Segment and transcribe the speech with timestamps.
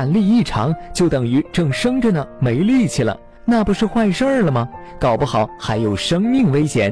[0.00, 3.14] 产力异常就等于正生着呢，没力气了，
[3.44, 4.66] 那不是坏事儿了吗？
[4.98, 6.90] 搞不好还有生命危险。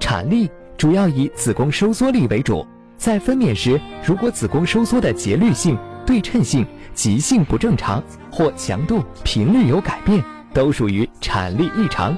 [0.00, 5.76] 产力主要以子宫收缩力为主，在分娩时，如果子宫收缩的节律性、
[6.06, 10.24] 对称性、急性不正常或强度、频率有改变，
[10.54, 12.16] 都属于产力异常。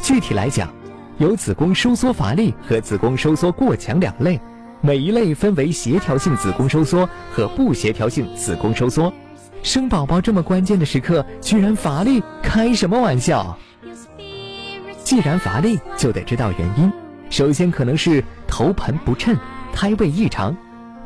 [0.00, 0.72] 具体来讲，
[1.18, 4.40] 有子宫收缩乏力和子宫收缩过强两类，
[4.84, 9.12] 每一类分为协调性子宫收缩和不协调性子宫收缩。
[9.62, 13.56] 生宝宝这么关键的时刻，居然乏力，开什么玩笑？
[15.04, 16.92] 既然乏力，就得知道原因。
[17.30, 19.36] 首先可能是头盆不称、
[19.72, 20.56] 胎位异常，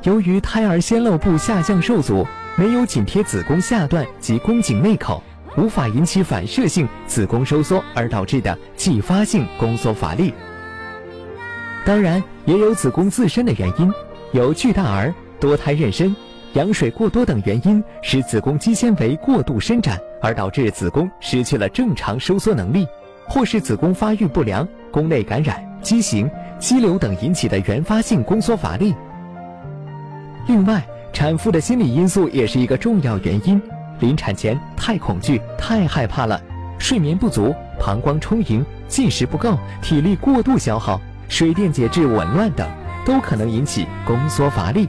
[0.05, 5.23] 由于胎儿先漏部下降受阻，没有紧贴子宫下段及宫颈内口，
[5.59, 10.33] 无法引起反射性子宫收缩而导致的继发性宫缩乏力。
[11.87, 13.89] 当然，也有子宫自身的原因，
[14.33, 16.13] 有巨大儿、多胎妊娠、
[16.55, 22.85] 羊水过多等原因，使子宫肌纤维过度伸展，而导致子宫失去了正常收缩能力。
[23.29, 26.29] 或是子宫发育不良、宫内感染、畸形、
[26.59, 28.93] 肌瘤等引起的原发性宫缩乏力。
[30.49, 33.63] 另外，产妇的心理因素也是一个重要原因。
[34.01, 36.41] 临产前太恐惧、太害怕了，
[36.79, 41.01] 睡眠不足、膀胱充盈、进食不够、体力过度消耗、
[41.39, 42.67] 水电解质紊乱等，
[43.05, 44.89] 都可能引起宫缩乏力。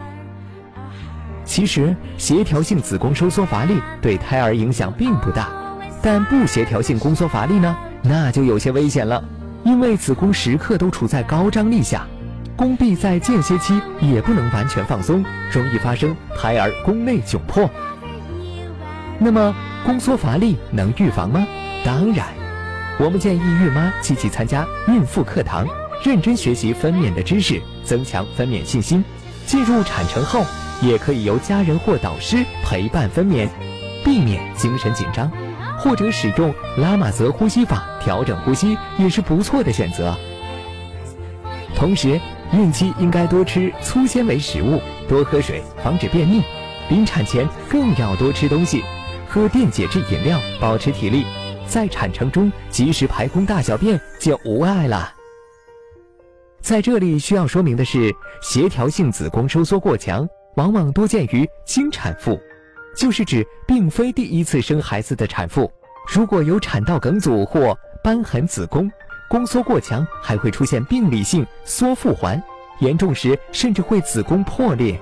[1.44, 5.50] 其实，协调性子宫收缩乏力对胎儿影响并不大，
[6.02, 7.76] 但不协调性宫缩乏力呢？
[8.02, 9.22] 那就有些危险了，
[9.66, 12.08] 因为子宫时刻都处在高张力下，
[12.56, 17.70] 宫壁在间歇期也不能完全放松，容易发生胎儿宫内窘迫。
[19.20, 19.54] 那么
[19.86, 21.46] 宫缩乏力能预防吗？
[21.84, 22.26] 当然，
[23.02, 25.68] 我们建议孕妈积极参加孕妇课堂，
[26.04, 29.04] 认真学习分娩的知识，增强分娩信心。
[29.46, 30.46] 进入产程后，
[30.82, 33.48] 也可以由家人或导师陪伴分娩，
[34.04, 35.32] 避免精神紧张。
[35.80, 40.18] 或者使用拉玛泽呼吸法调整呼吸也是不错的选择。
[41.76, 42.20] 同时，
[42.52, 46.42] 孕期应该多吃粗纤维食物，多喝水，防止便秘。
[46.90, 48.84] 临产前更要多吃东西，
[49.30, 51.26] 喝电解质饮料，保持体力。
[51.68, 55.17] 在产程中及时排空大小便就无碍了。
[56.68, 62.38] 在这里需要说明的是，协调性子宫收缩过强往往多见于经产妇。
[62.94, 65.72] 就是指并非第一次生孩子的产妇，
[66.14, 67.74] 如果有产道梗阻或
[68.04, 68.92] 瘢痕子宫，
[69.30, 72.44] 宫缩过强，还会出现病理性缩腹环，
[72.82, 75.00] 严重时甚至会子宫破裂。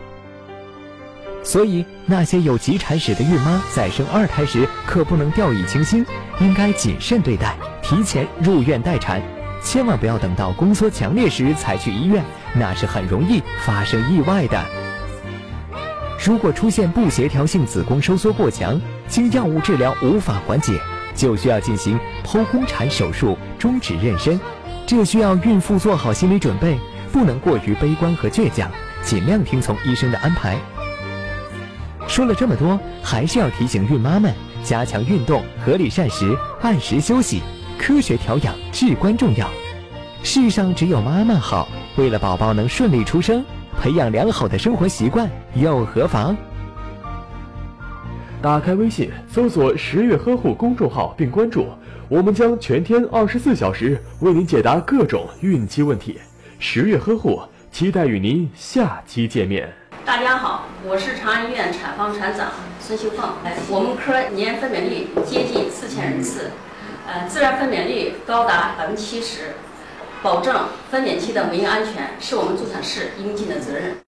[1.42, 6.06] 所以那些有急产史的孕妈在生二胎时可不能掉以轻心，
[6.40, 9.20] 应该谨慎对待，提前入院待产，
[9.66, 14.64] 千万不要等到宫缩强烈时才去医院，那是很容易发生意外的。
[16.24, 20.80] 如果出现不协调性子宫收缩过强，经药物治疗无法缓解，
[21.16, 24.40] 就需要进行剖宫产手术终止妊娠。
[24.86, 26.80] 这需要孕妇做好心理准备，
[27.12, 28.70] 不能过于悲观和倔强，
[29.02, 30.58] 尽量听从医生的安排。
[32.08, 34.32] 说了这么多，还是要提醒孕妈们
[34.64, 37.42] 加强运动、合理膳食、按时休息、
[37.78, 39.50] 科学调养至关重要。
[40.24, 43.44] 世上只有妈妈好，为了宝宝能顺利出生。
[43.82, 46.36] 培养良好的生活习惯又何妨？
[48.42, 51.68] 打开微信，搜索“十月呵护”公众号并关注，
[52.08, 56.20] 我们将全天二十四小时为您解答各种孕期问题。
[56.58, 59.72] 十月呵护，期待与您下期见面。
[60.06, 62.48] 大家好，我是长安医院产房产长
[62.80, 63.30] 孙秀凤。
[63.44, 66.50] 哎，我们科年分娩率接近四千人次，
[67.08, 69.56] 呃，自然分娩率高达百分之七十。
[70.24, 74.05] 保证分娩期的母婴安全是我们助产士应尽的责任。